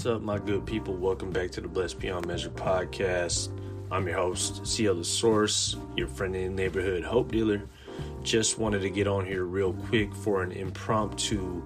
[0.00, 0.94] What's up, my good people?
[0.94, 3.50] Welcome back to the Blessed Beyond Measure podcast.
[3.90, 7.68] I'm your host, CL The Source, your friend in the neighborhood hope dealer.
[8.22, 11.62] Just wanted to get on here real quick for an impromptu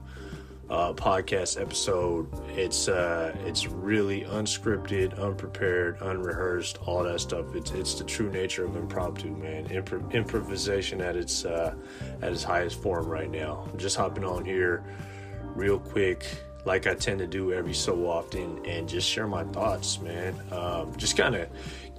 [0.68, 2.26] uh, podcast episode.
[2.56, 7.54] It's uh, it's really unscripted, unprepared, unrehearsed, all that stuff.
[7.54, 9.68] It's it's the true nature of impromptu, man.
[9.68, 11.76] Impro- improvisation at its uh,
[12.20, 13.68] at its highest form right now.
[13.70, 14.82] I'm just hopping on here
[15.54, 16.26] real quick
[16.64, 20.34] like I tend to do every so often, and just share my thoughts, man.
[20.52, 21.48] Um, just kind of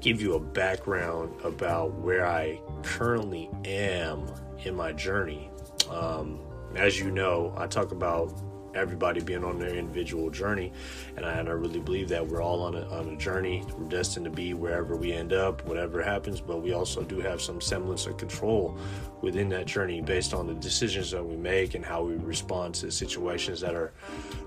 [0.02, 4.26] give you a background about where I currently am
[4.64, 5.50] in my journey.
[5.90, 6.40] Um,
[6.76, 8.34] as you know, I talk about
[8.76, 10.72] everybody being on their individual journey,
[11.16, 13.64] and I, and I really believe that we're all on a, on a journey.
[13.78, 17.42] We're destined to be wherever we end up, whatever happens, but we also do have
[17.42, 18.78] some semblance of control
[19.22, 22.92] within that journey based on the decisions that we make and how we respond to
[22.92, 23.92] situations that are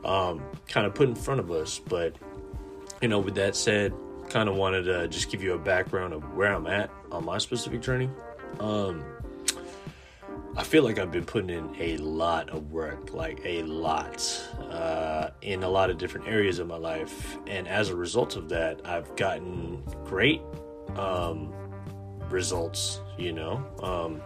[0.04, 1.78] um, kind of put in front of us.
[1.78, 2.14] But,
[3.00, 3.92] you know, with that said,
[4.28, 7.38] kind of wanted to just give you a background of where I'm at on my
[7.38, 8.10] specific journey.
[8.60, 9.02] Um,
[10.58, 14.20] I feel like I've been putting in a lot of work, like a lot,
[14.72, 17.38] uh, in a lot of different areas of my life.
[17.46, 20.42] And as a result of that, I've gotten great
[20.96, 21.54] um,
[22.28, 23.64] results, you know.
[23.84, 24.20] Um,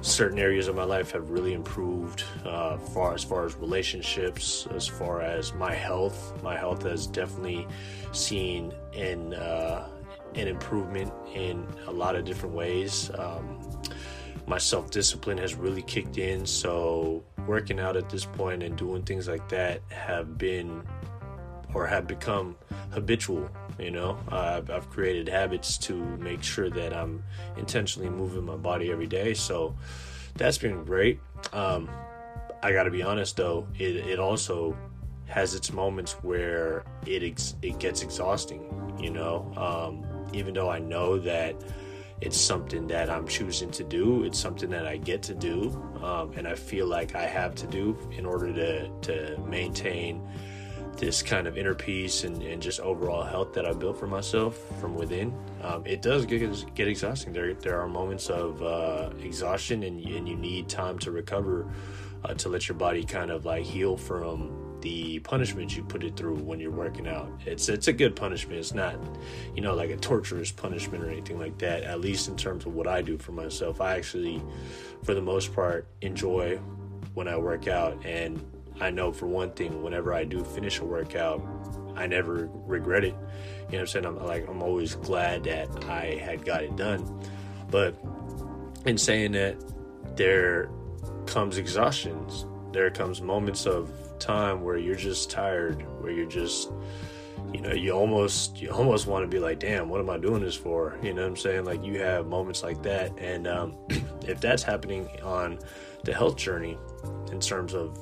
[0.00, 4.86] certain areas of my life have really improved uh, far as far as relationships, as
[4.86, 6.40] far as my health.
[6.40, 7.66] My health has definitely
[8.12, 9.88] seen an, uh,
[10.36, 13.10] an improvement in a lot of different ways.
[13.18, 13.58] Um,
[14.46, 16.46] my self discipline has really kicked in.
[16.46, 20.82] So, working out at this point and doing things like that have been
[21.72, 22.56] or have become
[22.90, 23.48] habitual.
[23.78, 27.24] You know, I've, I've created habits to make sure that I'm
[27.56, 29.34] intentionally moving my body every day.
[29.34, 29.74] So,
[30.34, 31.20] that's been great.
[31.52, 31.88] Um,
[32.62, 34.76] I got to be honest though, it, it also
[35.26, 38.62] has its moments where it ex- it gets exhausting.
[38.98, 41.56] You know, um, even though I know that
[42.20, 44.24] it's something that I'm choosing to do.
[44.24, 45.70] It's something that I get to do,
[46.02, 50.22] um, and I feel like I have to do in order to to maintain
[50.96, 54.56] this kind of inner peace and, and just overall health that I built for myself
[54.80, 55.36] from within.
[55.62, 57.32] Um, it does get get exhausting.
[57.32, 61.66] There there are moments of uh, exhaustion, and and you need time to recover
[62.24, 66.14] uh, to let your body kind of like heal from the punishment you put it
[66.14, 67.26] through when you're working out.
[67.46, 68.58] It's it's a good punishment.
[68.58, 68.96] It's not,
[69.56, 71.84] you know, like a torturous punishment or anything like that.
[71.84, 74.42] At least in terms of what I do for myself, I actually,
[75.02, 76.58] for the most part, enjoy
[77.14, 78.44] when I work out, and
[78.78, 81.42] I know for one thing, whenever I do finish a workout,
[81.96, 83.14] I never regret it.
[83.14, 83.18] You know
[83.68, 84.04] what I'm saying?
[84.04, 87.22] I'm like I'm always glad that I had got it done.
[87.70, 87.96] But
[88.84, 89.56] in saying that,
[90.14, 90.68] there
[91.24, 92.44] comes exhaustions.
[92.72, 96.70] There comes moments of time where you're just tired, where you're just
[97.54, 100.42] you know, you almost you almost want to be like, damn, what am I doing
[100.42, 100.98] this for?
[101.02, 101.64] You know what I'm saying?
[101.64, 103.76] Like you have moments like that, and um,
[104.26, 105.60] if that's happening on
[106.02, 106.76] the health journey
[107.30, 107.96] in terms of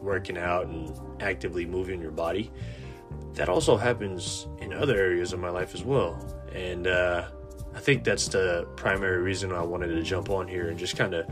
[0.00, 2.52] working out and actively moving your body,
[3.34, 6.16] that also happens in other areas of my life as well.
[6.54, 7.24] And uh,
[7.74, 11.14] I think that's the primary reason I wanted to jump on here and just kind
[11.14, 11.26] of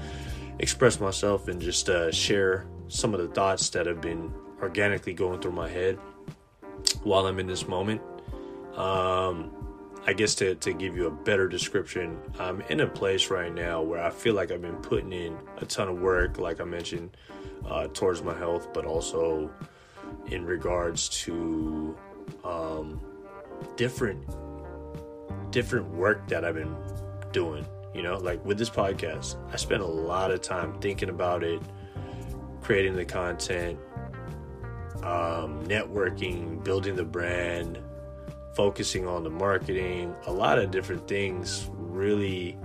[0.58, 4.32] express myself and just uh, share some of the thoughts that have been
[4.62, 5.98] organically going through my head
[7.02, 8.00] while I'm in this moment.
[8.74, 9.50] Um,
[10.06, 13.82] I guess to, to give you a better description, I'm in a place right now
[13.82, 17.16] where I feel like I've been putting in a ton of work, like I mentioned,
[17.68, 19.50] uh, towards my health, but also
[20.26, 21.96] in regards to
[22.44, 23.00] um,
[23.76, 24.24] different
[25.50, 26.76] different work that I've been
[27.32, 27.66] doing.
[27.94, 31.62] You know, like with this podcast, I spent a lot of time thinking about it,
[32.66, 33.78] creating the content,
[35.04, 37.78] um, networking, building the brand,
[38.56, 40.12] focusing on the marketing.
[40.26, 42.58] A lot of different things really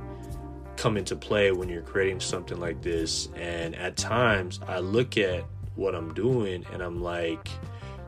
[0.76, 3.30] come into play when you're creating something like this.
[3.36, 5.46] And at times, I look at
[5.76, 7.48] what I'm doing and I'm like,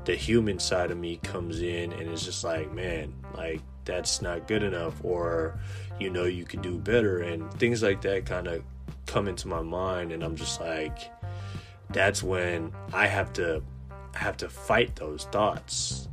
[0.06, 4.48] the human side of me comes in and it's just like, man, like that's not
[4.48, 5.60] good enough, or
[6.00, 8.64] you know, you could do better, and things like that kind of
[9.06, 11.12] come into my mind, and I'm just like,
[11.94, 13.64] that's when I have to
[14.16, 16.08] have to fight those thoughts,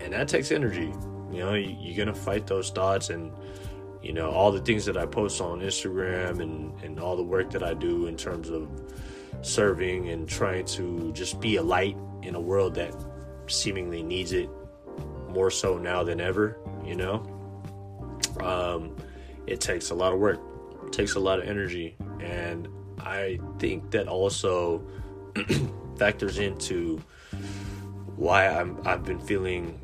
[0.00, 0.92] and that takes energy.
[1.30, 3.30] You know, you're gonna fight those thoughts, and
[4.02, 7.50] you know all the things that I post on Instagram and and all the work
[7.50, 8.68] that I do in terms of
[9.42, 12.94] serving and trying to just be a light in a world that
[13.46, 14.48] seemingly needs it
[15.28, 16.58] more so now than ever.
[16.84, 17.14] You know,
[18.40, 18.96] um,
[19.46, 20.40] it takes a lot of work,
[20.86, 22.68] it takes a lot of energy, and
[23.00, 24.82] I think that also
[25.98, 27.02] factors into
[28.16, 29.78] why I'm I've been feeling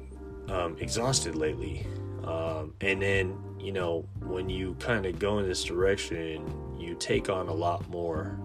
[0.49, 1.87] um, exhausted lately.
[2.25, 7.28] Um, and then you know when you kind of go in this direction, you take
[7.28, 8.38] on a lot more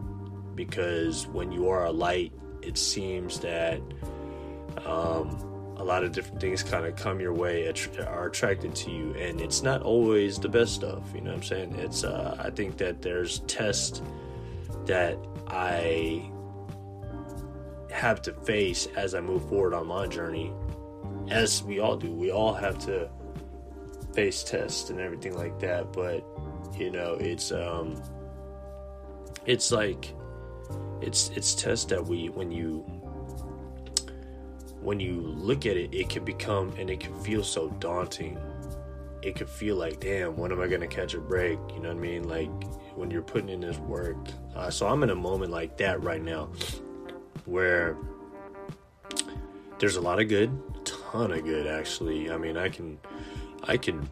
[0.55, 3.79] because when you are a light, it seems that
[4.85, 5.29] um,
[5.77, 7.71] a lot of different things kind of come your way
[8.07, 11.43] are attracted to you and it's not always the best stuff you know what i'm
[11.43, 14.01] saying it's uh, i think that there's tests
[14.85, 15.17] that
[15.47, 16.29] i
[17.91, 20.51] have to face as i move forward on my journey
[21.29, 23.09] as we all do we all have to
[24.13, 26.25] face tests and everything like that but
[26.77, 28.01] you know it's um
[29.45, 30.13] it's like
[31.01, 32.83] it's it's tests that we when you
[34.81, 38.39] when you look at it, it can become and it can feel so daunting.
[39.21, 41.59] It can feel like, damn, when am I gonna catch a break?
[41.73, 42.23] You know what I mean?
[42.27, 42.49] Like
[42.95, 44.15] when you're putting in this work.
[44.55, 46.49] Uh, so I'm in a moment like that right now,
[47.47, 47.97] where
[49.79, 52.29] there's a lot of good, A ton of good actually.
[52.29, 52.99] I mean, I can,
[53.63, 54.07] I can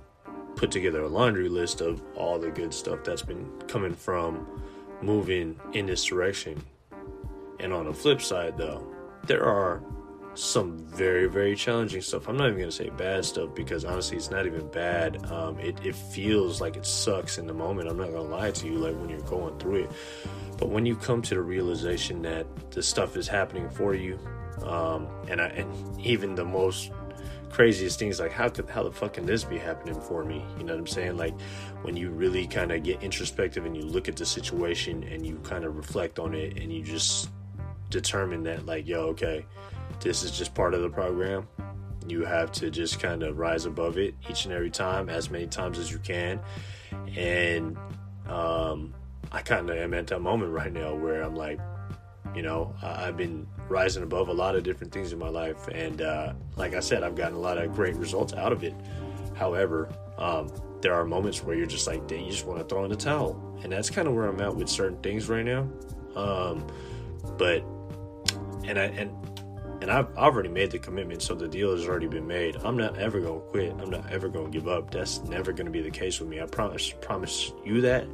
[0.56, 4.48] put together a laundry list of all the good stuff that's been coming from
[5.02, 6.62] moving in this direction.
[7.60, 8.88] And on the flip side, though,
[9.28, 9.84] there are
[10.36, 12.28] some very very challenging stuff.
[12.28, 15.32] I'm not even to say bad stuff because honestly it's not even bad.
[15.32, 18.68] Um, it, it feels like it sucks in the moment i'm not to lie to
[18.68, 19.92] you like when you're going through it.
[20.58, 24.20] But when you come to the realization that the stuff is happening for you
[24.64, 26.92] um, and I, and even the most
[27.50, 30.44] craziest things like how could how the fuck can this be happening for me?
[30.58, 31.18] You know what i'm saying?
[31.18, 31.40] Like
[31.84, 35.40] when you really kind of get introspective and you look at the situation and you
[35.44, 37.30] kind of reflect on it and you just
[37.90, 39.46] determine that like yo okay
[40.00, 41.48] this is just part of the program.
[42.08, 45.48] You have to just kind of rise above it each and every time, as many
[45.48, 46.40] times as you can.
[47.16, 47.78] And
[48.28, 48.94] um,
[49.32, 51.60] I kind of am at that moment right now where I'm like,
[52.36, 55.68] you know, I've been rising above a lot of different things in my life.
[55.70, 58.74] And uh, like I said, I've gotten a lot of great results out of it.
[59.36, 60.52] However, um,
[60.82, 62.96] there are moments where you're just like, dang, you just want to throw in the
[62.96, 63.60] towel.
[63.64, 65.68] And that's kind of where I'm at with certain things right now.
[66.16, 66.68] Um,
[67.38, 67.64] but,
[68.66, 69.12] and I, and
[69.86, 72.56] and I've, I've already made the commitment, so the deal has already been made.
[72.64, 73.72] I'm not ever gonna quit.
[73.80, 74.90] I'm not ever gonna give up.
[74.90, 76.42] That's never gonna be the case with me.
[76.42, 78.08] I promise, promise you that.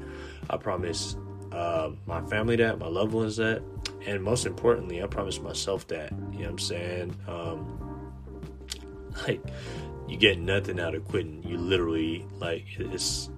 [0.50, 1.16] I promise
[1.54, 3.64] uh, my family that, my loved ones that,
[4.06, 6.12] and most importantly, I promise myself that.
[6.12, 7.16] You know what I'm saying?
[7.30, 8.12] Um,
[9.26, 9.42] like,
[10.10, 11.42] you get nothing out of quitting.
[11.42, 13.30] You literally like it's.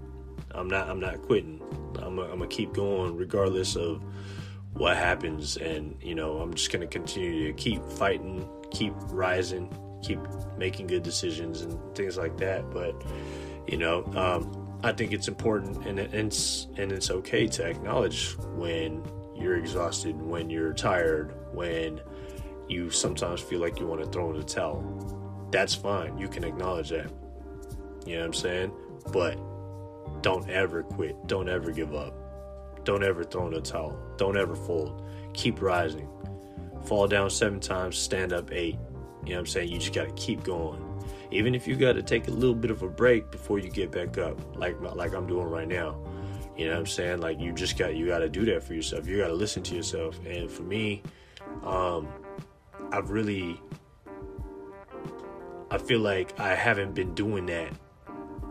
[0.50, 0.89] I'm not.
[0.89, 1.62] I'm not quitting.
[2.00, 2.18] I'm.
[2.18, 4.01] I'm gonna keep going regardless of
[4.74, 9.70] what happens and you know i'm just going to continue to keep fighting keep rising
[10.04, 10.20] keep
[10.58, 12.70] making good decisions and things like that.
[12.70, 13.02] But
[13.68, 19.02] you know um, i think it's important and it's and it's okay to acknowledge when
[19.36, 22.02] you're exhausted when you're tired when
[22.68, 25.48] you sometimes feel like you want to throw in the towel.
[25.52, 26.18] That's fine.
[26.18, 27.12] You can acknowledge that.
[28.06, 28.72] You know what i'm saying?
[29.12, 29.38] But
[30.22, 31.28] don't ever quit.
[31.28, 32.23] Don't ever give up
[32.83, 33.97] don't ever throw in the towel.
[34.18, 35.03] Don't ever fold.
[35.33, 36.07] Keep rising.
[36.85, 38.77] Fall down seven times, stand up eight.
[39.24, 39.69] You know what I'm saying?
[39.69, 40.81] You just got to keep going.
[41.31, 43.92] Even if you got to take a little bit of a break before you get
[43.92, 45.97] back up, like like I'm doing right now.
[46.57, 47.21] You know what I'm saying?
[47.21, 49.07] Like you just got you got to do that for yourself.
[49.07, 50.19] You got to listen to yourself.
[50.25, 51.02] And for me,
[51.63, 52.07] um,
[52.92, 53.59] I've really
[55.71, 57.71] I feel like I haven't been doing that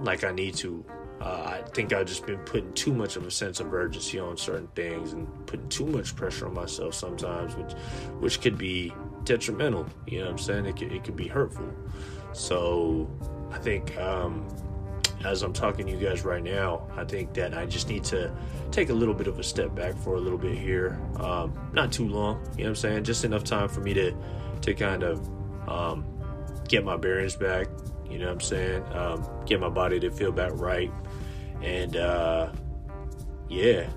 [0.01, 0.85] like I need to
[1.23, 4.37] uh, I think I've just been putting too much of a sense of urgency on
[4.37, 7.73] certain things and putting too much pressure on myself sometimes, which
[8.19, 9.87] which could be detrimental.
[10.09, 10.67] You know what I'm saying?
[10.67, 11.73] It could, it could be hurtful.
[12.33, 13.09] So
[13.53, 14.49] I think um,
[15.25, 18.35] as I'm talking to you guys right now, I think that I just need to
[18.73, 21.01] take a little bit of a step back for a little bit here.
[21.21, 23.05] Um, not too long, you know what I'm saying?
[23.05, 24.13] Just enough time for me to
[24.63, 25.29] to kind of
[25.69, 26.05] um,
[26.67, 27.69] get my bearings back.
[28.11, 28.85] You know what I'm saying?
[28.93, 30.91] Um, get my body to feel back right
[31.63, 32.53] and uh,
[33.49, 33.89] yeah,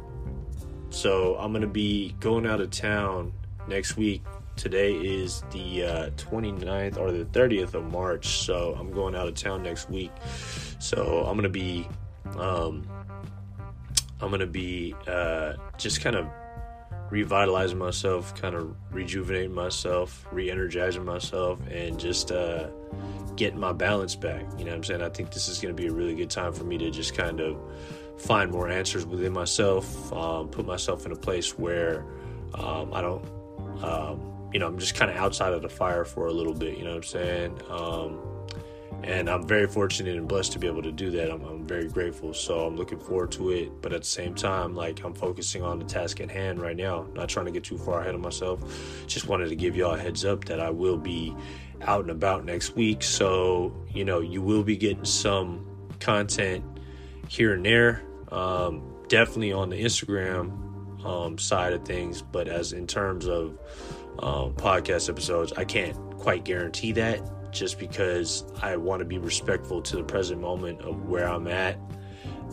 [0.90, 3.34] so I'm gonna be going out of town
[3.68, 4.24] next week.
[4.56, 9.36] Today is the uh, 29th or the 30th of March, so I'm going out of
[9.36, 10.12] town next week.
[10.80, 11.88] So I'm gonna be,
[12.38, 12.88] um,
[14.22, 16.28] I'm gonna be uh, just kind of
[17.16, 22.68] revitalizing myself, kind of rejuvenating myself, re-energizing myself, and just uh,
[23.38, 24.42] getting my balance back.
[24.58, 25.02] You know what I'm saying?
[25.02, 27.16] I think this is going to be a really good time for me to just
[27.16, 27.58] kind of
[28.18, 32.06] find more answers within myself, um, put myself in a place where
[32.54, 33.24] um, I don't,
[33.82, 36.78] um, you know, I'm just kind of outside of the fire for a little bit.
[36.78, 37.62] You know what I'm saying?
[39.04, 41.32] And I'm very fortunate and blessed to be able to do that.
[41.32, 42.34] I'm, I'm, very grateful.
[42.34, 43.82] So I'm looking forward to it.
[43.82, 47.08] But at the same time, like I'm focusing on the task at hand right now.
[47.14, 48.62] Not trying to get too far ahead of myself.
[49.08, 51.36] Just wanted to give y'all a heads up that I will be
[51.82, 53.04] out and about next week.
[53.04, 55.66] So you know you will be getting some
[56.00, 56.64] content
[57.28, 58.04] here and there.
[58.32, 62.22] Um, definitely on the Instagram um, side of things.
[62.22, 63.60] But as in terms of
[64.20, 67.22] um, podcast episodes, I can't quite guarantee that
[67.56, 71.80] just because I want to be respectful to the present moment of where I'm at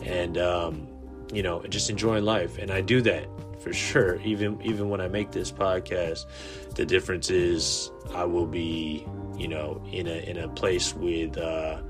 [0.03, 0.87] and um,
[1.31, 2.57] you know just enjoying life.
[2.57, 3.27] And I do that
[3.61, 4.19] for sure.
[4.21, 6.25] Even even when I make this podcast
[6.75, 9.05] the difference is I will be
[9.37, 11.81] you know in a in a place with uh,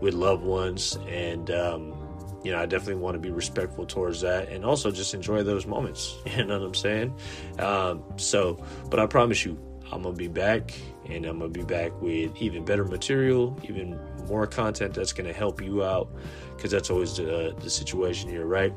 [0.00, 1.94] with loved ones and um,
[2.42, 5.66] you know I definitely want to be respectful towards that and also just enjoy those
[5.66, 6.16] moments.
[6.36, 7.14] You know what I'm saying?
[7.58, 9.58] Um, so but I promise you
[9.92, 10.72] I'm gonna be back
[11.08, 13.98] and I'm gonna be back with even better material, even
[14.28, 16.08] more content that's gonna help you out
[16.56, 18.72] because that's always the, the situation here, right?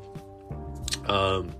[1.06, 1.50] Um,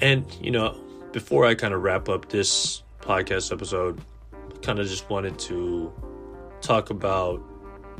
[0.00, 0.78] and you know,
[1.12, 4.00] before I kind of wrap up this podcast episode,
[4.62, 5.92] kind of just wanted to
[6.60, 7.42] talk about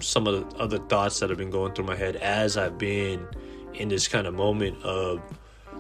[0.01, 3.27] some of the other thoughts that have been going through my head as I've been
[3.75, 5.23] in this kind of moment of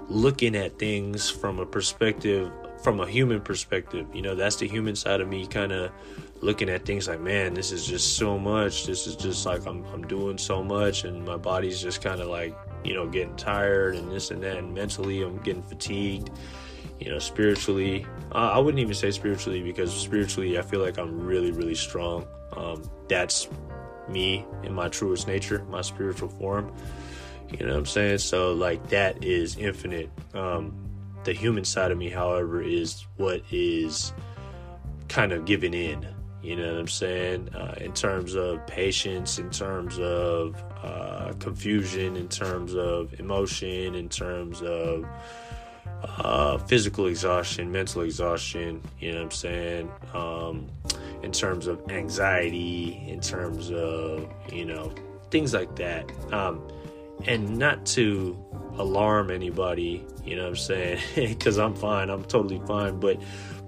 [0.08, 2.50] looking at things from a perspective
[2.86, 4.06] from a human perspective.
[4.14, 5.90] You know, that's the human side of me kind of
[6.40, 8.86] looking at things like, man, this is just so much.
[8.86, 12.28] This is just like I'm I'm doing so much and my body's just kind of
[12.28, 16.30] like, you know, getting tired and this and that and mentally I'm getting fatigued.
[17.00, 21.26] You know, spiritually, uh, I wouldn't even say spiritually because spiritually I feel like I'm
[21.26, 22.24] really really strong.
[22.52, 23.48] Um, that's
[24.08, 26.72] me in my truest nature, my spiritual form.
[27.50, 28.18] You know what I'm saying?
[28.18, 30.08] So like that is infinite.
[30.34, 30.85] Um,
[31.26, 34.12] the human side of me, however, is what is
[35.08, 36.06] kind of giving in.
[36.40, 37.48] You know what I'm saying?
[37.52, 44.08] Uh, in terms of patience, in terms of uh, confusion, in terms of emotion, in
[44.08, 45.04] terms of
[46.18, 49.90] uh, physical exhaustion, mental exhaustion, you know what I'm saying?
[50.14, 50.68] Um,
[51.24, 54.94] in terms of anxiety, in terms of, you know,
[55.32, 56.08] things like that.
[56.32, 56.62] Um,
[57.24, 58.36] and not to
[58.78, 61.00] alarm anybody, you know what I'm saying?
[61.14, 63.00] Because I'm fine, I'm totally fine.
[63.00, 63.20] But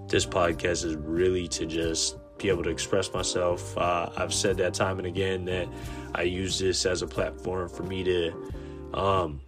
[0.08, 3.76] this podcast is really to just be able to express myself.
[3.76, 5.68] Uh, I've said that time and again that
[6.14, 8.52] I use this as a platform for me to
[8.94, 9.40] um,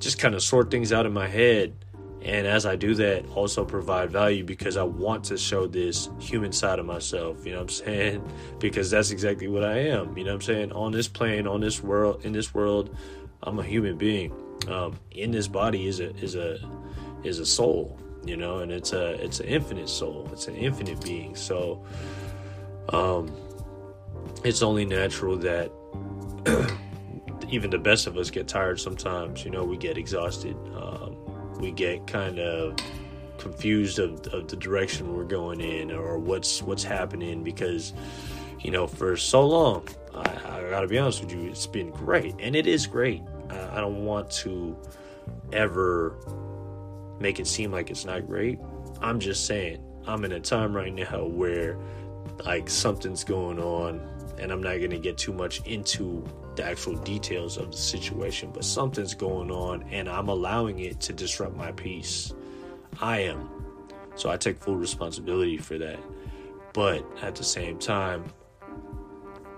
[0.00, 1.83] just kind of sort things out in my head.
[2.24, 6.52] And as I do that, also provide value because I want to show this human
[6.52, 8.32] side of myself, you know what I'm saying?
[8.58, 10.72] Because that's exactly what I am, you know what I'm saying?
[10.72, 12.96] On this plane, on this world, in this world,
[13.42, 14.32] I'm a human being.
[14.68, 16.58] Um, in this body is a is a
[17.22, 20.26] is a soul, you know, and it's a it's an infinite soul.
[20.32, 21.36] It's an infinite being.
[21.36, 21.84] So,
[22.88, 23.30] um,
[24.44, 25.70] it's only natural that
[27.50, 29.44] even the best of us get tired sometimes.
[29.44, 30.56] You know, we get exhausted.
[30.74, 31.23] Um,
[31.64, 32.76] we get kind of
[33.38, 37.92] confused of, of the direction we're going in or what's what's happening because
[38.60, 42.34] you know for so long I, I gotta be honest with you it's been great
[42.38, 44.76] and it is great I don't want to
[45.52, 46.16] ever
[47.20, 48.58] make it seem like it's not great.
[49.00, 51.78] I'm just saying, I'm in a time right now where
[52.44, 54.00] like something's going on,
[54.38, 56.24] and I'm not to get too much into
[56.56, 61.12] the actual details of the situation, but something's going on, and I'm allowing it to
[61.12, 62.32] disrupt my peace.
[63.00, 63.48] I am.
[64.16, 65.98] So I take full responsibility for that.
[66.72, 68.24] But at the same time,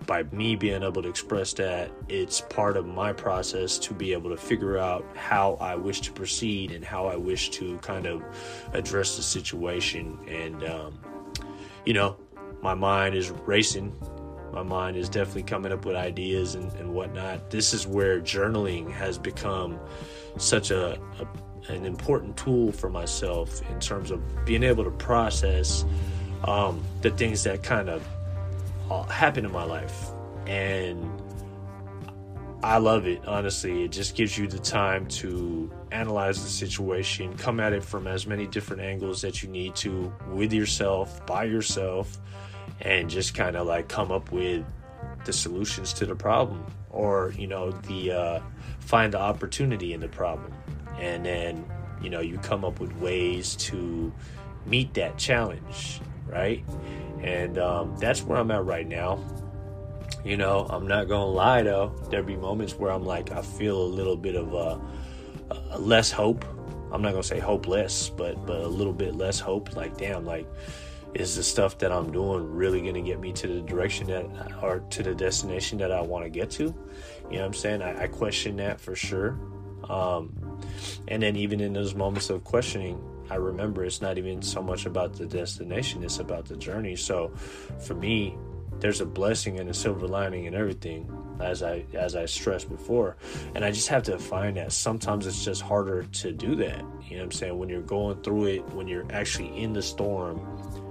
[0.07, 4.31] by me being able to express that, it's part of my process to be able
[4.31, 8.23] to figure out how I wish to proceed and how I wish to kind of
[8.73, 10.19] address the situation.
[10.29, 11.01] And, um,
[11.85, 12.17] you know,
[12.63, 13.93] my mind is racing.
[14.53, 17.51] My mind is definitely coming up with ideas and, and whatnot.
[17.51, 19.79] This is where journaling has become
[20.39, 21.27] such a, a
[21.69, 25.85] an important tool for myself in terms of being able to process
[26.45, 28.07] um, the things that kind of
[28.91, 30.11] uh, happen in my life.
[30.47, 31.11] And
[32.63, 33.85] I love it, honestly.
[33.85, 38.27] It just gives you the time to analyze the situation, come at it from as
[38.27, 42.19] many different angles that you need to with yourself, by yourself,
[42.81, 44.65] and just kind of like come up with
[45.25, 48.41] the solutions to the problem or, you know, the uh,
[48.81, 50.53] find the opportunity in the problem.
[50.99, 51.65] And then,
[52.01, 54.13] you know, you come up with ways to
[54.65, 56.65] meet that challenge, right?
[57.23, 59.19] And um, that's where I'm at right now.
[60.25, 61.95] You know, I'm not gonna lie though.
[62.11, 64.81] There'll be moments where I'm like, I feel a little bit of a,
[65.79, 66.45] less hope.
[66.93, 69.77] I'm not gonna say hopeless, but but a little bit less hope.
[69.77, 70.47] Like, damn, like
[71.21, 74.63] is the stuff that I'm doing really going to get me to the direction that
[74.63, 76.65] or to the destination that I want to get to?
[76.65, 77.83] You know what I'm saying?
[77.83, 79.39] I, I question that for sure.
[79.89, 80.61] Um,
[81.09, 84.87] and then even in those moments of questioning, I remember it's not even so much
[84.87, 86.97] about the destination, it's about the journey.
[86.97, 87.33] So
[87.81, 88.37] for me,
[88.79, 93.17] there's a blessing and a silver lining in everything as I as I stressed before.
[93.55, 96.79] And I just have to find that sometimes it's just harder to do that.
[97.09, 97.59] You know what I'm saying?
[97.59, 100.41] When you're going through it, when you're actually in the storm,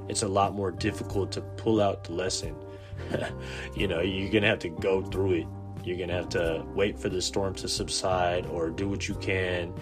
[0.09, 2.55] it's a lot more difficult to pull out the lesson.
[3.75, 5.47] you know, you're gonna have to go through it.
[5.83, 9.73] You're gonna have to wait for the storm to subside or do what you can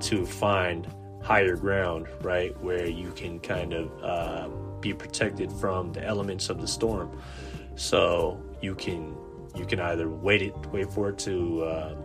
[0.00, 0.86] to find
[1.22, 2.58] higher ground, right?
[2.60, 4.48] Where you can kind of uh,
[4.80, 7.20] be protected from the elements of the storm.
[7.76, 9.16] So you can
[9.54, 11.96] you can either wait it wait for it to um,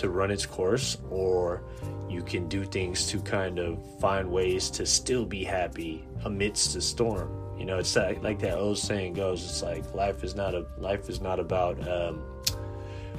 [0.00, 1.62] to run its course, or
[2.08, 6.80] you can do things to kind of find ways to still be happy amidst the
[6.80, 7.30] storm.
[7.58, 9.42] You know, it's like, like that old saying goes.
[9.42, 12.22] It's like life is not a life is not about um,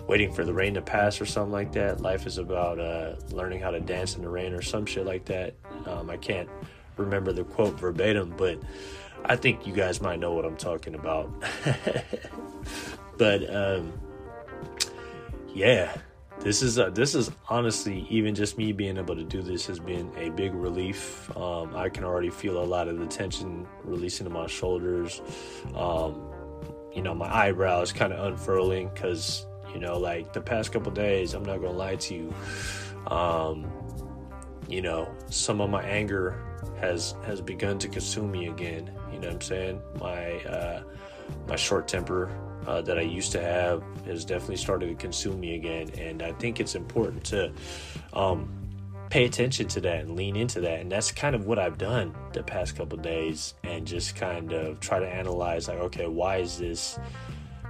[0.07, 2.00] waiting for the rain to pass or something like that.
[2.01, 5.25] Life is about uh, learning how to dance in the rain or some shit like
[5.25, 5.55] that.
[5.86, 6.50] Um, I can't
[6.96, 8.60] remember the quote verbatim, but
[9.25, 11.31] I think you guys might know what I'm talking about.
[13.17, 13.93] but um,
[15.53, 15.96] yeah,
[16.39, 19.79] this is uh, this is honestly even just me being able to do this has
[19.79, 21.36] been a big relief.
[21.36, 25.22] Um, I can already feel a lot of the tension releasing to my shoulders.
[25.75, 26.22] Um,
[26.94, 31.34] you know, my eyebrows kind of unfurling because you know, like the past couple days,
[31.34, 32.34] I'm not gonna lie to you.
[33.08, 33.72] Um,
[34.67, 36.44] you know, some of my anger
[36.79, 38.91] has has begun to consume me again.
[39.12, 39.82] You know what I'm saying?
[40.00, 40.84] My uh,
[41.48, 42.32] my short temper
[42.67, 46.33] uh, that I used to have has definitely started to consume me again, and I
[46.33, 47.51] think it's important to
[48.13, 48.50] um,
[49.09, 50.81] pay attention to that and lean into that.
[50.81, 54.79] And that's kind of what I've done the past couple days, and just kind of
[54.81, 57.00] try to analyze like, okay, why is this?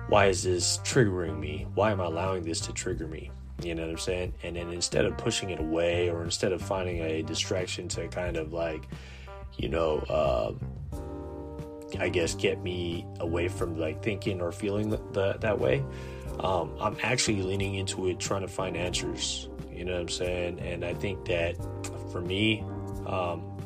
[0.09, 1.67] Why is this triggering me?
[1.75, 3.29] Why am I allowing this to trigger me?
[3.61, 4.33] You know what I'm saying?
[4.43, 8.37] And then instead of pushing it away, or instead of finding a distraction to kind
[8.37, 8.87] of like,
[9.57, 10.53] you know, uh,
[11.99, 15.83] I guess get me away from like thinking or feeling the, that way.
[16.39, 19.49] Um, I'm actually leaning into it, trying to find answers.
[19.71, 20.59] You know what I'm saying?
[20.59, 21.55] And I think that
[22.11, 22.63] for me,
[23.05, 23.57] um,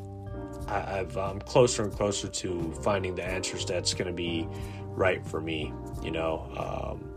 [0.67, 4.47] I, have I'm closer and closer to finding the answers that's going to be
[4.87, 5.73] right for me.
[6.01, 7.09] You know, um,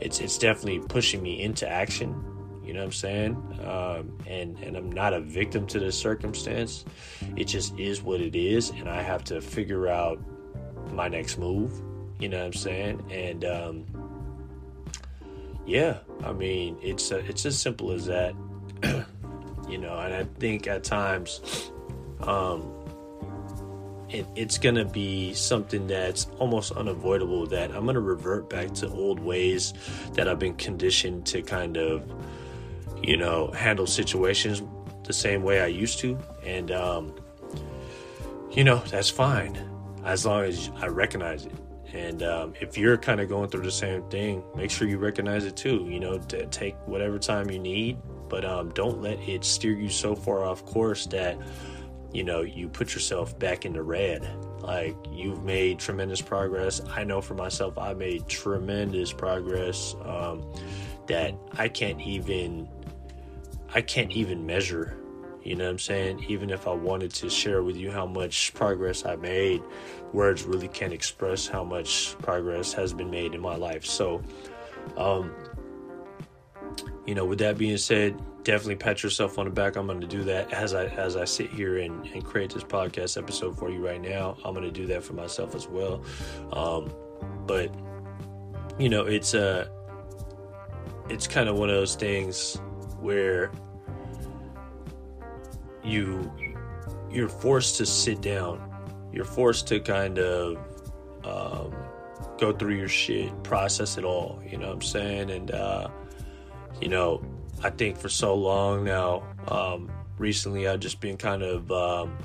[0.00, 2.24] it's it's definitely pushing me into action.
[2.64, 3.34] You know what I'm saying?
[3.64, 6.84] Um, and and I'm not a victim to this circumstance.
[7.36, 10.20] It just is what it is, and I have to figure out
[10.92, 11.72] my next move.
[12.18, 13.04] You know what I'm saying?
[13.10, 13.84] And um,
[15.66, 18.34] yeah, I mean, it's a, it's as simple as that.
[19.68, 21.70] you know, and I think at times,
[22.22, 22.72] um,
[24.08, 27.46] it, it's gonna be something that's almost unavoidable.
[27.46, 29.74] That I'm gonna revert back to old ways
[30.14, 32.10] that I've been conditioned to kind of,
[33.02, 34.62] you know, handle situations
[35.04, 37.14] the same way I used to, and um,
[38.50, 39.56] you know, that's fine
[40.08, 41.52] as long as I recognize it.
[41.92, 45.44] And um, if you're kind of going through the same thing, make sure you recognize
[45.44, 45.86] it too.
[45.88, 49.90] You know, to take whatever time you need, but um, don't let it steer you
[49.90, 51.38] so far off course that
[52.12, 54.28] you know you put yourself back in the red.
[54.60, 56.80] Like you've made tremendous progress.
[56.88, 60.42] I know for myself, I made tremendous progress um,
[61.06, 62.68] that I can't even
[63.74, 64.96] I can't even measure
[65.48, 66.26] you know what I'm saying?
[66.28, 69.62] Even if I wanted to share with you how much progress I made,
[70.12, 73.86] words really can't express how much progress has been made in my life.
[73.86, 74.22] So,
[74.98, 75.34] um,
[77.06, 79.76] you know, with that being said, definitely pat yourself on the back.
[79.76, 82.64] I'm going to do that as I as I sit here and, and create this
[82.64, 84.36] podcast episode for you right now.
[84.44, 86.04] I'm going to do that for myself as well.
[86.52, 86.92] Um,
[87.46, 87.74] but
[88.78, 89.66] you know, it's uh
[91.08, 92.60] it's kind of one of those things
[93.00, 93.50] where
[95.84, 96.30] you
[97.10, 98.62] you're forced to sit down.
[99.12, 100.56] You're forced to kind of
[101.24, 101.74] um,
[102.38, 104.42] go through your shit, process it all.
[104.46, 105.30] You know what I'm saying?
[105.30, 105.88] And uh,
[106.80, 107.22] you know,
[107.62, 112.16] I think for so long now, um, recently I've just been kind of um,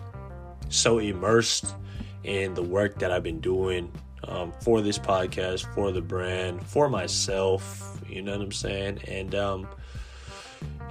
[0.69, 1.75] so immersed
[2.23, 3.91] in the work that I've been doing
[4.27, 7.99] um, for this podcast, for the brand, for myself.
[8.07, 8.99] You know what I'm saying?
[9.07, 9.67] And um,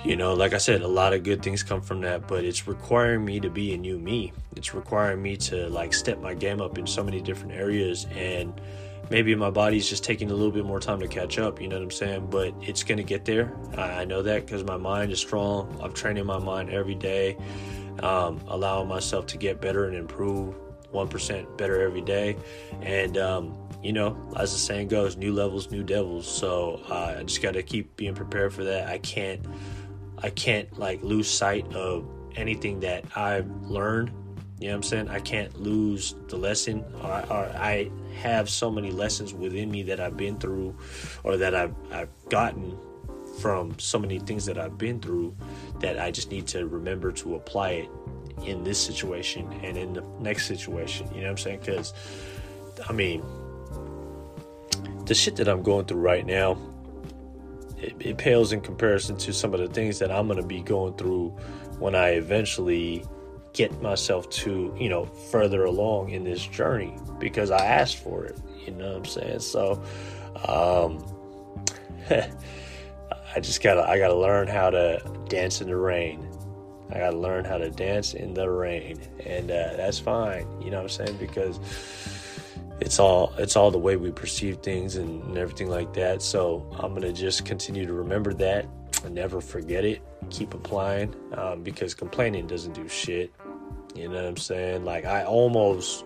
[0.05, 2.67] you know, like I said, a lot of good things come from that, but it's
[2.67, 4.33] requiring me to be a new me.
[4.57, 8.61] It's requiring me to like step my game up in so many different areas and
[9.11, 11.77] maybe my body's just taking a little bit more time to catch up, you know
[11.77, 12.29] what I'm saying?
[12.31, 13.55] But it's going to get there.
[13.77, 15.79] I, know that because my mind is strong.
[15.83, 17.37] I'm training my mind every day,
[18.03, 20.55] um, allowing myself to get better and improve
[20.95, 22.37] 1% better every day.
[22.81, 26.27] And, um, you know, as the saying goes, new levels, new devils.
[26.27, 28.89] So uh, I just got to keep being prepared for that.
[28.89, 29.45] I can't,
[30.23, 32.07] I can't like lose sight of
[32.37, 34.13] anything that I've learned.
[34.59, 35.09] You know what I'm saying?
[35.09, 36.85] I can't lose the lesson.
[37.03, 40.77] Or, or I have so many lessons within me that I've been through,
[41.25, 42.79] or that I've I've gotten
[43.41, 45.35] from so many things that I've been through
[45.81, 47.91] that I just need to remember to apply it
[48.45, 51.07] in this situation and in the next situation.
[51.09, 51.61] You know what I'm saying?
[51.61, 51.95] Because,
[52.89, 53.25] I mean,
[55.07, 56.59] the shit that I'm going through right now,
[57.83, 60.63] it, it pales in comparison to some of the things that I'm going to be
[60.63, 61.31] going through
[61.79, 63.05] when I eventually
[63.53, 68.39] get myself to, you know, further along in this journey because I asked for it.
[68.65, 69.41] You know what I'm saying?
[69.41, 69.83] So,
[70.47, 71.05] um,
[73.35, 76.29] I just gotta I gotta learn how to dance in the rain.
[76.91, 80.47] I gotta learn how to dance in the rain, and uh, that's fine.
[80.61, 81.17] You know what I'm saying?
[81.19, 81.59] Because
[82.83, 86.21] it's all it's all the way we perceive things and, and everything like that.
[86.21, 88.67] So I'm gonna just continue to remember that
[89.05, 90.03] and never forget it.
[90.31, 93.33] Keep applying um, because complaining doesn't do shit.
[93.95, 94.85] You know what I'm saying?
[94.85, 96.05] Like I almost,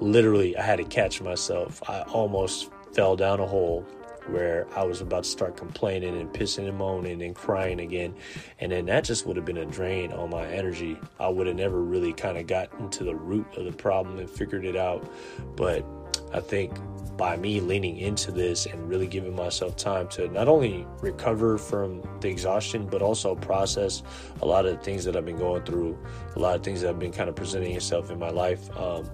[0.00, 1.82] literally, I had to catch myself.
[1.88, 3.84] I almost fell down a hole
[4.26, 8.14] where I was about to start complaining and pissing and moaning and crying again.
[8.60, 10.98] And then that just would have been a drain on my energy.
[11.18, 14.30] I would have never really kind of gotten to the root of the problem and
[14.30, 15.10] figured it out.
[15.56, 15.84] But
[16.34, 16.76] I think
[17.16, 22.02] by me leaning into this and really giving myself time to not only recover from
[22.20, 24.02] the exhaustion, but also process
[24.42, 25.96] a lot of the things that I've been going through,
[26.34, 28.68] a lot of things that have been kind of presenting itself in my life.
[28.76, 29.08] Um,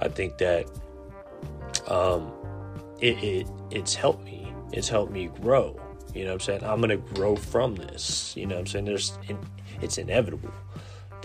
[0.00, 0.68] I think that
[1.86, 2.32] um,
[3.00, 5.80] it, it it's helped me it's helped me grow.
[6.14, 6.64] You know what I'm saying?
[6.64, 8.36] I'm gonna grow from this.
[8.36, 8.84] You know what I'm saying?
[8.84, 9.18] There's
[9.80, 10.52] it's inevitable.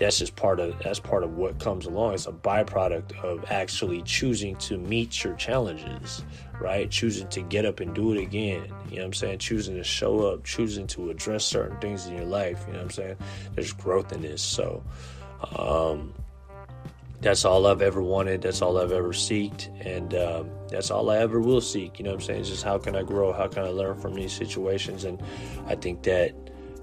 [0.00, 2.14] That's just part of that's part of what comes along.
[2.14, 6.24] It's a byproduct of actually choosing to meet your challenges,
[6.58, 6.90] right?
[6.90, 8.64] Choosing to get up and do it again.
[8.88, 9.38] You know what I'm saying?
[9.40, 12.64] Choosing to show up, choosing to address certain things in your life.
[12.66, 13.16] You know what I'm saying?
[13.54, 14.40] There's growth in this.
[14.40, 14.82] So
[15.54, 16.14] um
[17.20, 18.40] that's all I've ever wanted.
[18.40, 21.98] That's all I've ever seeked, and um, that's all I ever will seek.
[21.98, 22.40] You know what I'm saying?
[22.40, 23.30] It's just how can I grow?
[23.32, 25.04] How can I learn from these situations?
[25.04, 25.22] And
[25.66, 26.32] I think that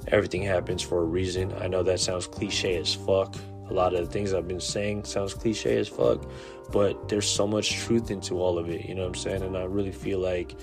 [0.08, 1.54] everything happens for a reason.
[1.60, 3.36] I know that sounds cliche as fuck.
[3.70, 6.24] A lot of the things I've been saying sounds cliche as fuck,
[6.72, 8.86] but there's so much truth into all of it.
[8.86, 9.42] You know what I'm saying?
[9.44, 10.56] And I really feel like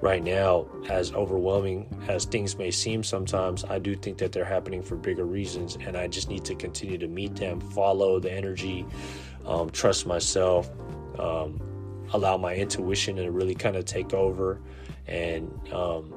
[0.00, 4.82] right now, as overwhelming as things may seem sometimes, I do think that they're happening
[4.82, 8.86] for bigger reasons, and I just need to continue to meet them, follow the energy,
[9.46, 10.70] um, trust myself,
[11.18, 11.60] um,
[12.12, 14.60] allow my intuition to really kind of take over,
[15.06, 16.12] and um,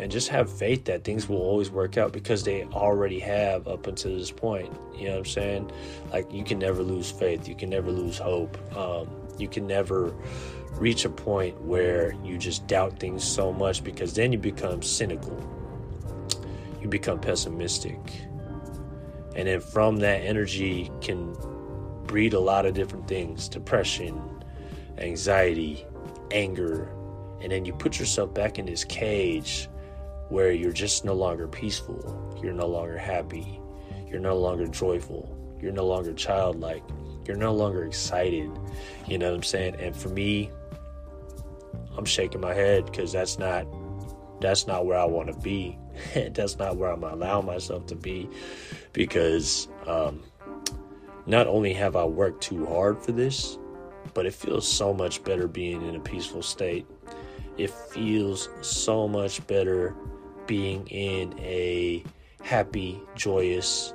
[0.00, 3.86] and just have faith that things will always work out because they already have up
[3.86, 4.74] until this point.
[4.96, 5.70] You know what I'm saying?
[6.10, 10.14] Like you can never lose faith, you can never lose hope, um, you can never
[10.72, 15.38] reach a point where you just doubt things so much because then you become cynical.
[16.80, 17.98] You become pessimistic.
[19.36, 21.36] And then from that energy can
[22.06, 24.18] breed a lot of different things depression,
[24.96, 25.84] anxiety,
[26.30, 26.90] anger.
[27.42, 29.68] And then you put yourself back in this cage
[30.30, 32.38] where you're just no longer peaceful.
[32.42, 33.60] You're no longer happy.
[34.08, 35.36] You're no longer joyful.
[35.60, 36.82] You're no longer childlike.
[37.26, 38.50] You're no longer excited.
[39.06, 39.76] You know what I'm saying?
[39.76, 40.50] And for me,
[41.96, 43.66] I'm shaking my head because that's not
[44.40, 45.76] that's not where I want to be.
[46.32, 48.28] that's not where I'm allowing myself to be
[48.92, 50.22] because um,
[51.26, 53.58] not only have I worked too hard for this,
[54.14, 56.86] but it feels so much better being in a peaceful state.
[57.58, 59.94] It feels so much better
[60.50, 62.02] being in a
[62.42, 63.94] happy, joyous,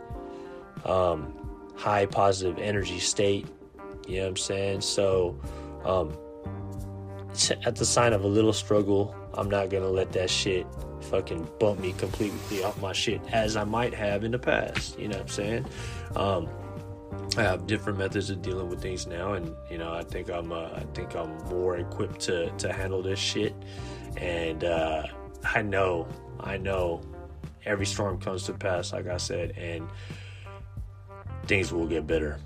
[0.85, 1.33] um,
[1.75, 3.45] high positive energy state.
[4.07, 4.81] You know what I'm saying?
[4.81, 5.37] So,
[5.83, 6.17] um,
[7.65, 10.65] at the sign of a little struggle, I'm not gonna let that shit
[11.01, 14.97] fucking bump me completely off my shit as I might have in the past.
[14.97, 15.65] You know what I'm saying?
[16.15, 16.47] Um,
[17.37, 20.53] I have different methods of dealing with things now, and you know I think I'm
[20.53, 23.53] uh, I think I'm more equipped to to handle this shit.
[24.15, 25.07] And uh,
[25.43, 26.07] I know
[26.39, 27.01] I know
[27.65, 29.87] every storm comes to pass, like I said, and
[31.47, 32.39] things will get better.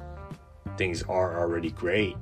[0.77, 2.15] Things are already great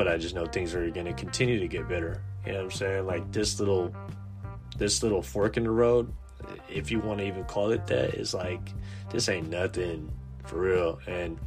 [0.00, 2.22] but I just know things are going to continue to get better.
[2.46, 3.06] You know what I'm saying?
[3.06, 3.94] Like this little,
[4.78, 6.10] this little fork in the road,
[6.70, 8.72] if you want to even call it that, is like
[9.10, 10.10] this ain't nothing
[10.46, 11.00] for real.
[11.06, 11.38] And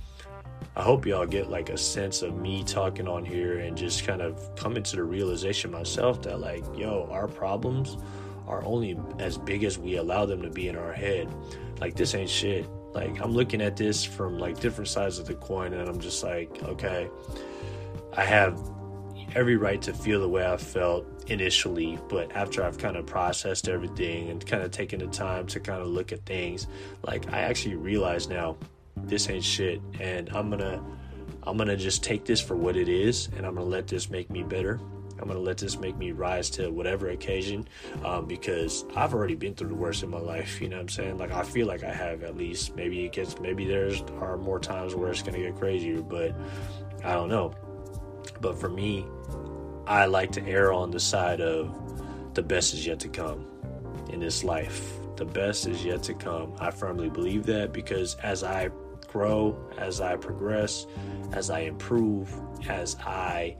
[0.75, 4.21] I hope y'all get like a sense of me talking on here and just kind
[4.21, 7.97] of coming to the realization myself that like, yo, our problems
[8.47, 11.33] are only as big as we allow them to be in our head.
[11.79, 12.67] Like this ain't shit.
[12.93, 16.23] Like I'm looking at this from like different sides of the coin, and I'm just
[16.23, 17.09] like, okay,
[18.15, 18.59] I have
[19.35, 23.67] every right to feel the way I felt initially, but after I've kind of processed
[23.67, 26.67] everything and kind of taken the time to kind of look at things,
[27.03, 28.57] like I actually realize now
[28.97, 30.83] this ain't shit, and I'm gonna
[31.45, 34.29] I'm gonna just take this for what it is, and I'm gonna let this make
[34.29, 34.79] me better.
[35.19, 37.67] I'm gonna let this make me rise to whatever occasion,
[38.03, 40.61] um, because I've already been through the worst in my life.
[40.61, 41.17] You know what I'm saying?
[41.17, 42.75] Like I feel like I have at least.
[42.75, 43.39] Maybe it gets.
[43.39, 46.35] Maybe there's are more times where it's gonna get crazier, but
[47.03, 47.53] I don't know.
[48.41, 49.05] But for me,
[49.87, 51.73] I like to err on the side of
[52.33, 53.45] the best is yet to come
[54.09, 54.93] in this life.
[55.15, 56.53] The best is yet to come.
[56.59, 58.71] I firmly believe that because as I
[59.07, 60.87] grow, as I progress,
[61.33, 62.33] as I improve,
[62.67, 63.55] as I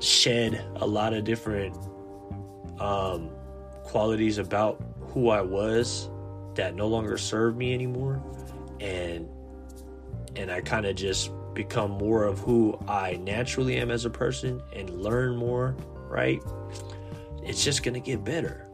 [0.00, 1.76] shed a lot of different
[2.80, 3.30] um,
[3.84, 6.08] qualities about who I was
[6.54, 8.22] that no longer serve me anymore,
[8.80, 9.28] and
[10.36, 14.62] and I kind of just become more of who I naturally am as a person
[14.72, 15.76] and learn more,
[16.08, 16.40] right?
[17.42, 18.66] It's just gonna get better.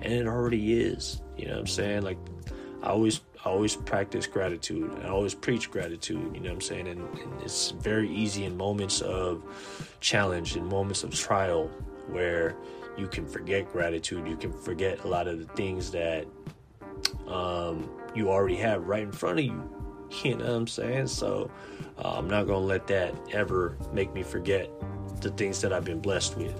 [0.00, 1.22] And it already is.
[1.36, 2.02] You know what I'm saying?
[2.02, 2.18] Like
[2.82, 4.94] I always I always practice gratitude.
[5.02, 6.86] I always preach gratitude, you know what I'm saying?
[6.86, 9.42] And, and it's very easy in moments of
[10.00, 11.68] challenge, in moments of trial
[12.08, 12.54] where
[12.98, 14.28] you can forget gratitude.
[14.28, 16.26] You can forget a lot of the things that
[17.26, 19.74] um, you already have right in front of you.
[20.24, 21.08] You know what I'm saying?
[21.08, 21.50] So
[21.98, 24.70] uh, I'm not going to let that ever make me forget
[25.20, 26.58] the things that I've been blessed with.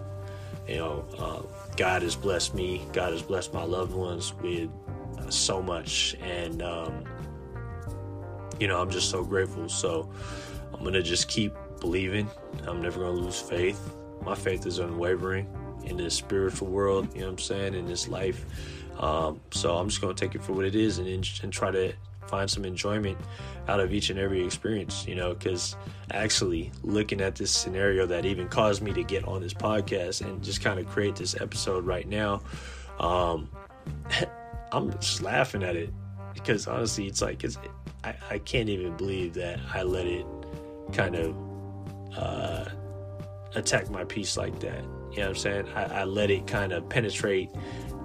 [0.68, 4.68] You know, uh, God has blessed me, God has blessed my loved ones with
[5.30, 6.16] so much.
[6.22, 7.04] And, um,
[8.58, 9.68] you know, I'm just so grateful.
[9.68, 10.10] So
[10.72, 12.28] I'm to just keep believing.
[12.66, 13.94] I'm never to lose faith.
[14.22, 15.46] My faith is unwavering
[15.84, 18.44] in this spiritual world, you know what I'm saying, in this life.
[18.98, 21.92] Um, so I'm just to take it for what it is and, and try to
[22.26, 23.16] find some enjoyment
[23.68, 25.76] out of each and every experience, you know, because
[26.12, 30.42] actually looking at this scenario that even caused me to get on this podcast and
[30.42, 32.40] just kind of create this episode right now,
[32.98, 33.48] um,
[34.72, 35.90] I'm just laughing at it
[36.34, 37.58] because honestly, it's like, it's,
[38.04, 40.26] I, I can't even believe that I let it
[40.92, 41.36] kind of
[42.16, 42.64] uh,
[43.54, 44.82] attack my peace like that.
[45.12, 45.68] You know what I'm saying?
[45.74, 47.50] I, I let it kind of penetrate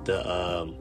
[0.06, 0.78] the um,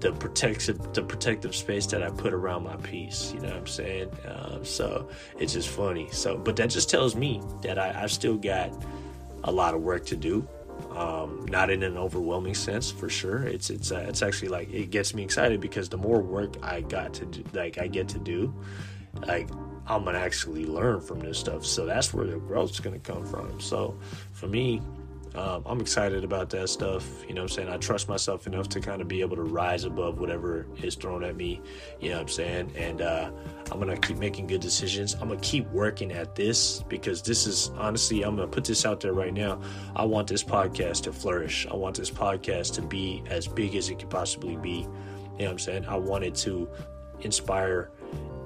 [0.00, 3.32] the protective the protective space that I put around my peace.
[3.34, 4.10] You know what I'm saying?
[4.26, 6.08] Um, so it's just funny.
[6.12, 8.70] So, but that just tells me that I, I've still got
[9.44, 10.46] a lot of work to do.
[10.90, 13.42] Um, not in an overwhelming sense for sure.
[13.42, 16.82] It's it's uh, it's actually like it gets me excited because the more work I
[16.82, 18.54] got to do, like I get to do,
[19.26, 19.50] like
[19.86, 21.66] I'm gonna actually learn from this stuff.
[21.66, 23.60] So that's where the growth's gonna come from.
[23.60, 23.98] So
[24.32, 24.80] for me,
[25.34, 27.04] um, I'm excited about that stuff.
[27.26, 27.68] You know I'm saying?
[27.68, 31.24] I trust myself enough to kind of be able to rise above whatever is thrown
[31.24, 31.60] at me.
[32.00, 32.72] You know what I'm saying?
[32.76, 33.30] And uh,
[33.72, 35.14] I'm going to keep making good decisions.
[35.14, 38.64] I'm going to keep working at this because this is honestly, I'm going to put
[38.64, 39.60] this out there right now.
[39.96, 41.66] I want this podcast to flourish.
[41.68, 44.68] I want this podcast to be as big as it could possibly be.
[44.68, 45.86] You know what I'm saying?
[45.86, 46.68] I want it to
[47.22, 47.90] inspire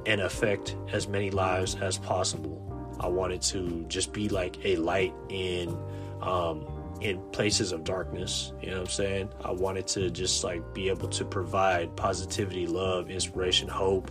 [0.07, 2.64] and affect as many lives as possible.
[2.98, 5.77] I want it to just be like a light in
[6.22, 6.66] um,
[7.00, 8.52] in places of darkness.
[8.61, 9.28] You know what I'm saying?
[9.44, 14.11] I wanted to just like be able to provide positivity, love, inspiration, hope,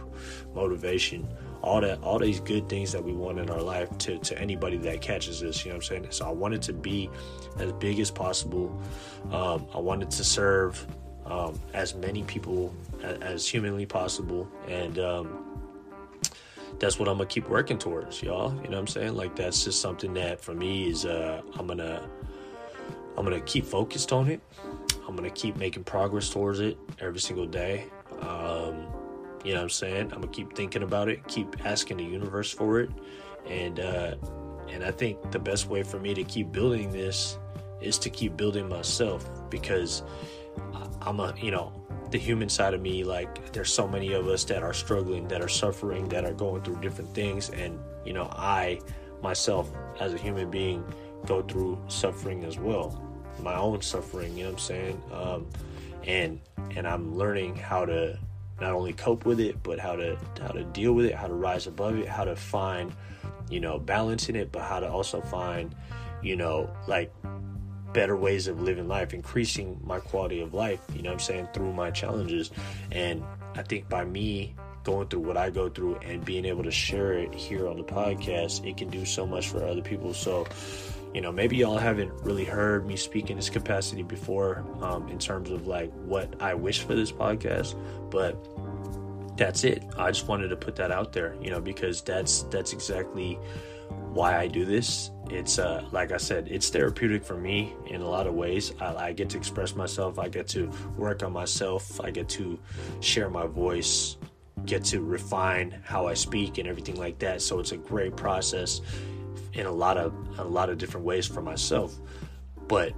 [0.53, 1.27] motivation,
[1.61, 4.77] all that, all these good things that we want in our life to, to anybody
[4.77, 5.65] that catches us.
[5.65, 6.07] You know what I'm saying?
[6.11, 7.09] So I wanted to be
[7.59, 8.81] as big as possible.
[9.31, 10.85] Um, I wanted to serve
[11.25, 12.73] um, as many people
[13.03, 14.49] as, as humanly possible.
[14.67, 15.43] And, um,
[16.79, 18.53] that's what I'm gonna keep working towards, y'all.
[18.57, 19.15] You know what I'm saying?
[19.15, 22.07] Like that's just something that for me is uh I'm gonna
[23.17, 24.41] I'm gonna keep focused on it.
[25.07, 27.85] I'm gonna keep making progress towards it every single day.
[28.21, 28.87] Um,
[29.43, 30.11] you know what I'm saying?
[30.13, 32.89] I'm gonna keep thinking about it, keep asking the universe for it,
[33.47, 34.15] and uh,
[34.69, 37.37] and I think the best way for me to keep building this
[37.81, 40.03] is to keep building myself because
[41.01, 41.71] I'm a you know
[42.11, 45.41] the human side of me like there's so many of us that are struggling that
[45.41, 48.79] are suffering that are going through different things and you know I
[49.21, 50.83] myself as a human being
[51.25, 53.06] go through suffering as well
[53.41, 55.01] my own suffering, you know what I'm saying?
[55.11, 55.47] Um,
[56.05, 56.39] and
[56.75, 58.17] and I'm learning how to
[58.59, 61.33] not only cope with it, but how to how to deal with it, how to
[61.33, 62.93] rise above it, how to find,
[63.49, 65.75] you know, balance in it, but how to also find,
[66.21, 67.13] you know, like
[67.93, 71.47] better ways of living life, increasing my quality of life, you know what I'm saying,
[71.53, 72.51] through my challenges.
[72.91, 73.23] And
[73.55, 77.13] I think by me going through what I go through and being able to share
[77.13, 80.13] it here on the podcast, it can do so much for other people.
[80.13, 80.45] So
[81.13, 85.17] you know, maybe y'all haven't really heard me speak in this capacity before um, in
[85.17, 87.75] terms of like what I wish for this podcast,
[88.11, 88.37] but
[89.37, 89.83] that's it.
[89.97, 93.39] I just wanted to put that out there, you know, because that's that's exactly
[94.13, 95.11] why I do this.
[95.29, 98.73] It's uh, like I said, it's therapeutic for me in a lot of ways.
[98.79, 100.19] I, I get to express myself.
[100.19, 102.01] I get to work on myself.
[102.01, 102.59] I get to
[102.99, 104.17] share my voice.
[104.65, 107.41] Get to refine how I speak and everything like that.
[107.41, 108.81] So it's a great process
[109.57, 111.99] in a lot of a lot of different ways for myself.
[112.67, 112.93] But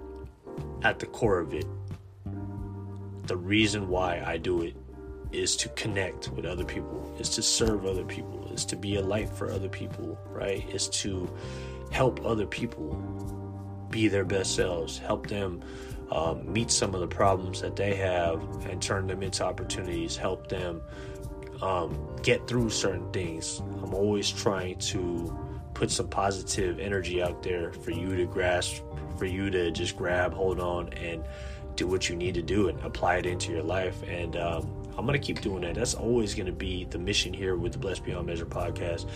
[0.84, 1.66] at the core of it,
[3.24, 4.76] the reason why I do it
[5.32, 9.02] is to connect with other people, is to serve other people, is to be a
[9.02, 10.68] light for other people, right?
[10.70, 11.32] Is to
[11.92, 12.96] help other people
[13.90, 15.62] be their best selves, help them
[16.12, 20.50] um, meet some of the problems that they have and turn them into opportunities, help
[20.50, 20.82] them
[21.62, 23.60] um, get through certain things.
[23.84, 25.49] I'm always trying to
[25.80, 28.84] put some positive energy out there for you to grasp,
[29.18, 31.24] for you to just grab, hold on, and
[31.76, 34.04] do what you need to do and apply it into your life.
[34.06, 35.76] And um, I'm gonna keep doing that.
[35.76, 39.08] That's always gonna be the mission here with the Blessed Beyond Measure podcast,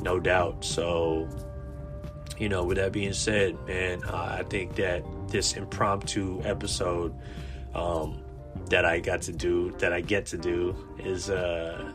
[0.00, 0.64] no doubt.
[0.64, 1.28] So,
[2.38, 7.14] you know, with that being said, man, uh, I think that this impromptu episode
[7.74, 8.22] um,
[8.70, 11.92] that I got to do, that I get to do, is uh,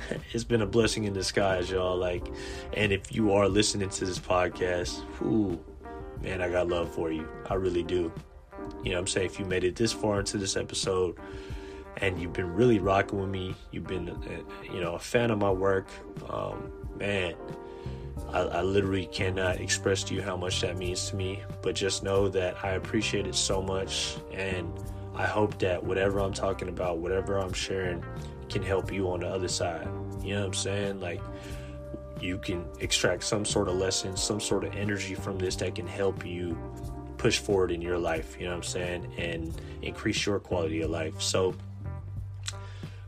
[0.32, 1.96] it's been a blessing in disguise, y'all.
[1.96, 2.26] Like,
[2.74, 5.58] and if you are listening to this podcast, whoo,
[6.22, 7.28] man, I got love for you.
[7.48, 8.12] I really do.
[8.84, 11.18] You know, I'm saying if you made it this far into this episode
[12.00, 13.54] and you've been really rocking with me.
[13.70, 15.88] You've been, uh, you know, a fan of my work.
[16.28, 17.34] Um, man,
[18.32, 21.42] I, I, literally cannot express to you how much that means to me.
[21.62, 24.72] But just know that I appreciate it so much, and
[25.14, 28.04] I hope that whatever I'm talking about, whatever I'm sharing,
[28.48, 29.88] can help you on the other side.
[30.22, 31.00] You know what I'm saying?
[31.00, 31.20] Like
[32.20, 35.86] you can extract some sort of lesson, some sort of energy from this that can
[35.86, 36.58] help you
[37.16, 40.90] push forward in your life, you know what I'm saying, and increase your quality of
[40.90, 41.20] life.
[41.20, 41.54] So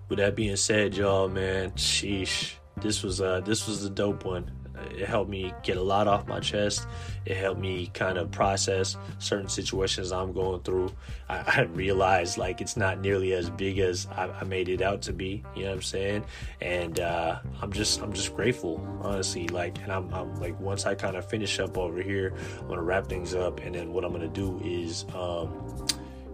[0.09, 4.50] with that being said, y'all, man, sheesh, this was uh this was a dope one.
[4.97, 6.87] It helped me get a lot off my chest.
[7.25, 10.93] It helped me kind of process certain situations I'm going through.
[11.29, 15.03] I, I realized like it's not nearly as big as I, I, made it out
[15.03, 15.43] to be.
[15.55, 16.25] You know what I'm saying?
[16.61, 19.49] And uh, I'm just I'm just grateful, honestly.
[19.49, 22.83] Like, and I'm, I'm like once I kind of finish up over here, I'm gonna
[22.83, 25.05] wrap things up, and then what I'm gonna do is.
[25.14, 25.87] Um,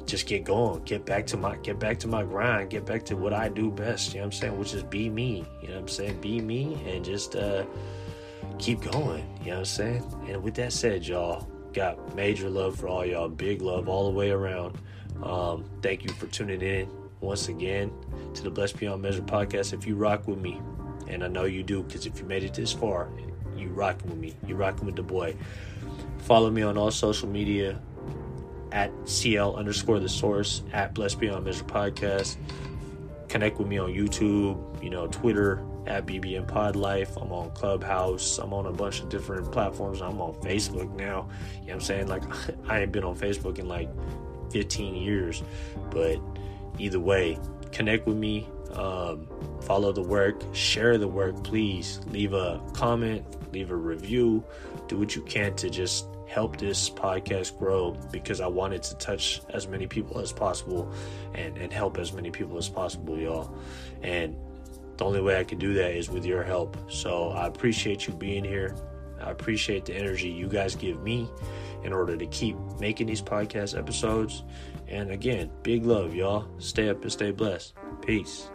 [0.07, 3.17] just get going, get back to my get back to my grind, get back to
[3.17, 5.45] what I do best, you know what I'm saying, which is be me.
[5.61, 6.21] You know what I'm saying?
[6.21, 7.65] Be me and just uh
[8.59, 10.27] keep going, you know what I'm saying?
[10.29, 14.17] And with that said, y'all, got major love for all y'all, big love all the
[14.17, 14.79] way around.
[15.23, 16.89] Um, thank you for tuning in
[17.21, 17.93] once again
[18.35, 19.73] to the Blessed Beyond Measure podcast.
[19.73, 20.61] If you rock with me,
[21.09, 23.09] and I know you do, because if you made it this far,
[23.57, 24.35] you rocking with me.
[24.47, 25.37] You rocking with the boy.
[26.19, 27.81] Follow me on all social media
[28.73, 32.37] at CL underscore the source at Blessed Beyond Measure Podcast.
[33.29, 37.17] Connect with me on YouTube, you know, Twitter at BBM Pod Life.
[37.17, 38.39] I'm on Clubhouse.
[38.39, 40.03] I'm on a bunch of different platforms.
[40.03, 41.29] I'm on Facebook now.
[41.61, 42.09] You know what I'm saying?
[42.09, 42.23] Like,
[42.69, 43.89] I ain't been on Facebook in like
[44.51, 45.43] 15 years.
[45.91, 46.19] But
[46.79, 47.39] either way,
[47.73, 48.49] connect with me.
[48.73, 49.29] Um,
[49.63, 50.43] follow the work.
[50.53, 52.01] Share the work, please.
[52.09, 53.25] Leave a comment.
[53.53, 54.45] Leave a review.
[54.89, 59.41] Do what you can to just help this podcast grow because I wanted to touch
[59.51, 60.93] as many people as possible
[61.35, 63.55] and, and help as many people as possible, y'all.
[64.03, 64.37] And
[64.99, 66.77] the only way I can do that is with your help.
[66.91, 68.77] So I appreciate you being here.
[69.21, 71.29] I appreciate the energy you guys give me
[71.85, 74.43] in order to keep making these podcast episodes.
[74.89, 76.49] And again, big love, y'all.
[76.59, 77.75] Stay up and stay blessed.
[78.03, 78.51] Peace.